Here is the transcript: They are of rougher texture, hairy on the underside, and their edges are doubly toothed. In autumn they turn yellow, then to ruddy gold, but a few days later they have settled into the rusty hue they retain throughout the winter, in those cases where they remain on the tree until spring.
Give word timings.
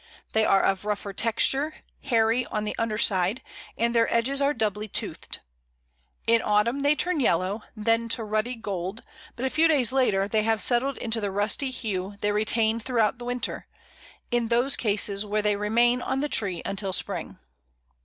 They 0.33 0.45
are 0.45 0.63
of 0.63 0.83
rougher 0.83 1.13
texture, 1.13 1.75
hairy 2.05 2.43
on 2.47 2.63
the 2.65 2.75
underside, 2.79 3.43
and 3.77 3.93
their 3.93 4.11
edges 4.11 4.41
are 4.41 4.51
doubly 4.51 4.87
toothed. 4.87 5.41
In 6.25 6.41
autumn 6.41 6.79
they 6.79 6.95
turn 6.95 7.19
yellow, 7.19 7.61
then 7.75 8.09
to 8.09 8.23
ruddy 8.23 8.55
gold, 8.55 9.03
but 9.35 9.45
a 9.45 9.49
few 9.51 9.67
days 9.67 9.91
later 9.93 10.27
they 10.27 10.41
have 10.41 10.59
settled 10.59 10.97
into 10.97 11.21
the 11.21 11.29
rusty 11.29 11.69
hue 11.69 12.15
they 12.19 12.31
retain 12.31 12.79
throughout 12.79 13.19
the 13.19 13.25
winter, 13.25 13.67
in 14.31 14.47
those 14.47 14.75
cases 14.75 15.23
where 15.23 15.43
they 15.43 15.55
remain 15.55 16.01
on 16.01 16.19
the 16.19 16.27
tree 16.29 16.63
until 16.65 16.93
spring. 16.93 17.37